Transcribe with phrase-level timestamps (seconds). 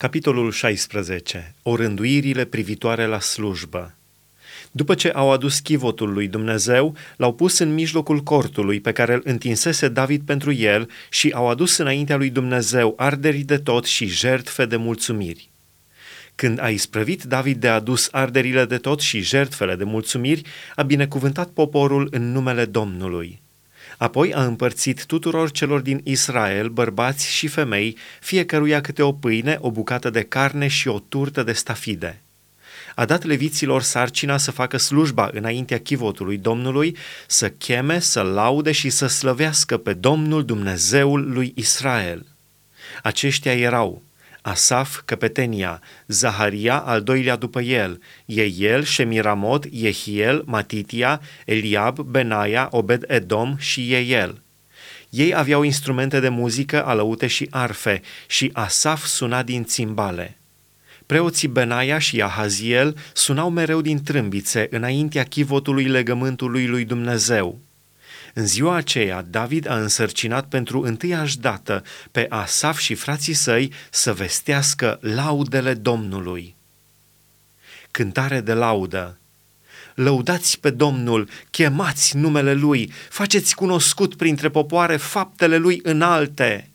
[0.00, 1.54] Capitolul 16.
[1.62, 3.94] Orânduirile privitoare la slujbă.
[4.70, 9.20] După ce au adus chivotul lui Dumnezeu, l-au pus în mijlocul cortului pe care îl
[9.24, 14.66] întinsese David pentru el și au adus înaintea lui Dumnezeu arderii de tot și jertfe
[14.66, 15.50] de mulțumiri.
[16.34, 20.42] Când a isprăvit David de adus arderile de tot și jertfele de mulțumiri,
[20.76, 23.40] a binecuvântat poporul în numele Domnului.
[24.00, 29.70] Apoi a împărțit tuturor celor din Israel, bărbați și femei, fiecăruia câte o pâine, o
[29.70, 32.22] bucată de carne și o turtă de stafide.
[32.94, 38.90] A dat leviților sarcina să facă slujba înaintea chivotului Domnului, să cheme, să laude și
[38.90, 42.26] să slăvească pe Domnul Dumnezeul lui Israel.
[43.02, 44.02] Aceștia erau
[44.42, 53.94] Asaf, căpetenia, Zaharia, al doilea după el, Eiel, Shemiramot, Yehiel, Matitia, Eliab, Benaia, Obed-Edom și
[53.94, 54.42] Eiel.
[55.10, 60.38] Ei aveau instrumente de muzică, alăute și arfe, și Asaf suna din țimbale.
[61.06, 67.58] Preoții Benaia și Ahaziel sunau mereu din trâmbițe înaintea chivotului legământului lui Dumnezeu.
[68.34, 74.12] În ziua aceea, David a însărcinat pentru întâiași dată pe Asaf și frații săi să
[74.12, 76.54] vestească laudele Domnului.
[77.90, 79.20] Cântare de laudă
[79.94, 86.70] Lăudați pe Domnul, chemați numele Lui, faceți cunoscut printre popoare faptele Lui înalte.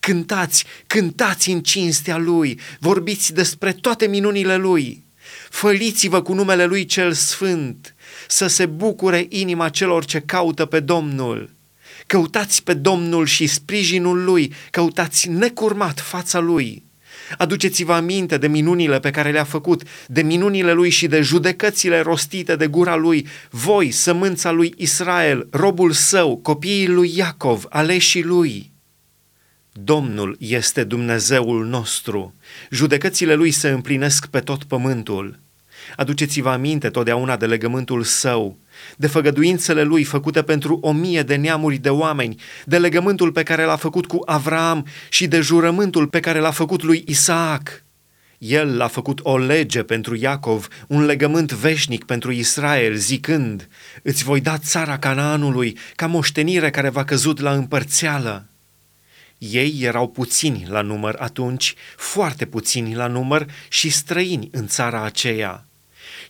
[0.00, 5.04] Cântați, cântați în cinstea Lui, vorbiți despre toate minunile Lui.
[5.48, 7.94] Făliți-vă cu numele Lui cel Sfânt,
[8.30, 11.50] să se bucure inima celor ce caută pe Domnul.
[12.06, 16.82] Căutați pe Domnul și sprijinul Lui, căutați necurmat fața Lui.
[17.38, 22.56] Aduceți-vă aminte de minunile pe care le-a făcut, de minunile Lui și de judecățile rostite
[22.56, 28.70] de gura Lui, voi, sămânța Lui Israel, robul Său, copiii Lui Iacov, aleșii Lui.
[29.72, 32.34] Domnul este Dumnezeul nostru,
[32.70, 35.38] judecățile Lui se împlinesc pe tot pământul.
[35.96, 38.58] Aduceți-vă aminte totdeauna de legământul său,
[38.96, 43.64] de făgăduințele lui făcute pentru o mie de neamuri de oameni, de legământul pe care
[43.64, 47.82] l-a făcut cu Avraam și de jurământul pe care l-a făcut lui Isaac.
[48.38, 53.68] El l-a făcut o lege pentru Iacov, un legământ veșnic pentru Israel, zicând,
[54.02, 58.48] îți voi da țara Canaanului ca moștenire care va căzut la împărțeală.
[59.38, 65.69] Ei erau puțini la număr atunci, foarte puțini la număr și străini în țara aceea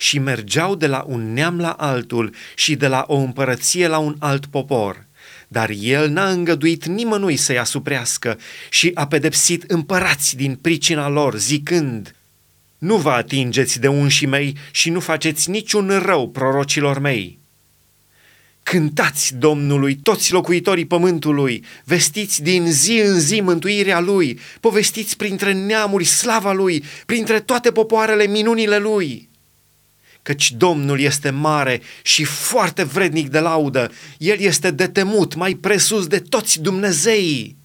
[0.01, 4.17] și mergeau de la un neam la altul și de la o împărăție la un
[4.19, 5.07] alt popor.
[5.49, 8.39] Dar el n-a îngăduit nimănui să-i asuprească
[8.71, 12.15] și a pedepsit împărați din pricina lor, zicând,
[12.79, 17.39] Nu vă atingeți de unșii mei și nu faceți niciun rău prorocilor mei.
[18.63, 26.05] Cântați Domnului toți locuitorii pământului, vestiți din zi în zi mântuirea Lui, povestiți printre neamuri
[26.05, 29.30] slava Lui, printre toate popoarele minunile Lui
[30.23, 36.07] căci Domnul este mare și foarte vrednic de laudă, El este de temut, mai presus
[36.07, 37.57] de toți Dumnezeii,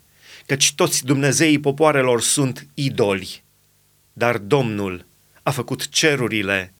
[0.45, 3.43] căci toți Dumnezeii popoarelor sunt idoli.
[4.13, 5.05] Dar Domnul
[5.43, 6.73] a făcut cerurile,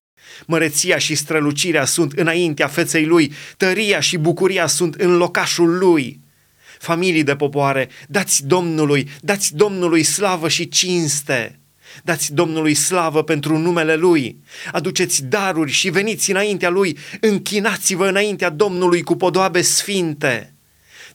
[0.45, 6.19] măreția și strălucirea sunt înaintea feței Lui, tăria și bucuria sunt în locașul Lui.
[6.79, 11.59] Familii de popoare, dați Domnului, dați Domnului slavă și cinste!'
[12.03, 14.39] Dați Domnului slavă pentru numele Lui,
[14.71, 20.55] aduceți daruri și veniți înaintea Lui, închinați-vă înaintea Domnului cu podoabe sfinte.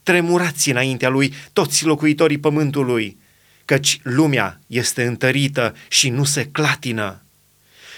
[0.02, 3.18] Tremurați înaintea Lui toți locuitorii pământului,
[3.64, 7.24] căci lumea este întărită și nu se clatină.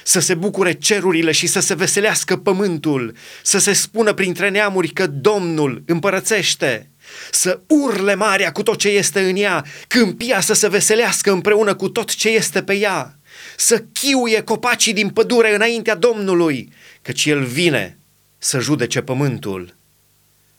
[0.05, 5.07] Să se bucure cerurile și să se veselească pământul, să se spună printre neamuri că
[5.07, 6.91] Domnul împărățește
[7.31, 11.89] să urle marea cu tot ce este în ea, câmpia să se veselească împreună cu
[11.89, 13.19] tot ce este pe ea,
[13.57, 17.99] să chiuie copacii din pădure înaintea Domnului, căci El vine
[18.39, 19.75] să judece pământul.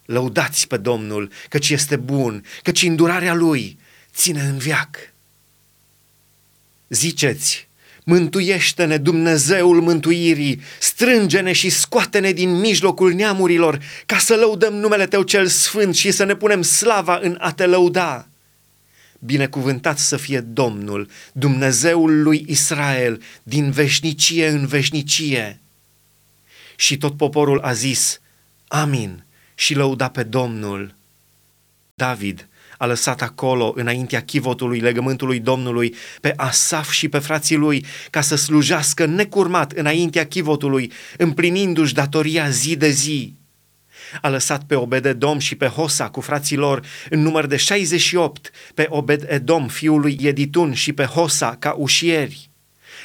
[0.04, 3.78] Lăudați pe Domnul, căci este bun, căci îndurarea Lui
[4.14, 5.12] ține în viac.
[6.88, 7.68] Ziceți,
[8.04, 15.46] Mântuiește-ne, Dumnezeul mântuirii, strânge-ne și scoate-ne din mijlocul neamurilor, ca să lăudăm numele Tău cel
[15.46, 18.28] sfânt și să ne punem slava în a Te lăuda.
[19.18, 25.60] Binecuvântat să fie Domnul, Dumnezeul lui Israel, din veșnicie în veșnicie.
[26.76, 28.20] Și tot poporul a zis,
[28.68, 29.24] Amin,
[29.54, 30.94] și lăuda pe Domnul.
[31.94, 32.48] David,
[32.78, 38.36] a lăsat acolo, înaintea chivotului legământului Domnului, pe Asaf și pe frații lui, ca să
[38.36, 43.34] slujească necurmat înaintea chivotului, împlinindu-și datoria zi de zi.
[44.20, 48.86] A lăsat pe Obed-Edom și pe Hosa cu frații lor în număr de 68, pe
[48.88, 52.50] Obed-Edom, fiul lui Editun, și pe Hosa ca ușieri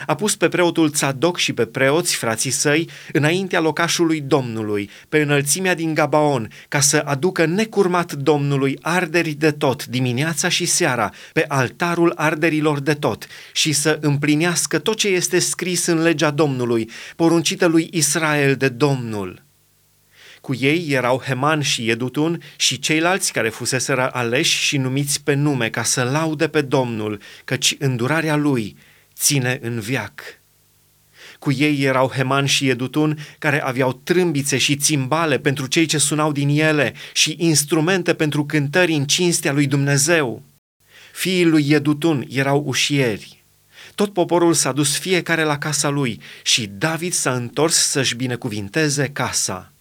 [0.06, 5.76] a pus pe preotul Tzadok și pe preoți, frații săi, înaintea locașului Domnului, pe înălțimea
[5.76, 12.14] din Gabaon, ca să aducă necurmat Domnului arderi de tot, dimineața și seara, pe altarul
[12.16, 17.90] arderilor de tot, și să împlinească tot ce este scris în legea Domnului, poruncită lui
[17.92, 19.48] Israel de Domnul.
[20.42, 25.70] Cu ei erau Heman și Edutun și ceilalți care fuseseră aleși și numiți pe nume
[25.70, 28.76] ca să laude pe Domnul, căci îndurarea lui
[29.20, 30.22] ține în viac.
[31.40, 36.32] Cu ei erau Heman și Edutun, care aveau trâmbițe și țimbale pentru cei ce sunau
[36.32, 40.44] din ele și instrumente pentru cântări în cinstea lui Dumnezeu.
[41.14, 43.44] Fiii lui Edutun erau ușieri.
[43.96, 49.72] Tot poporul s-a dus fiecare la casa lui și David s-a întors să-și binecuvinteze casa.